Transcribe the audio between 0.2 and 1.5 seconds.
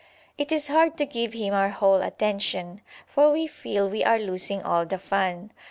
It is hard to give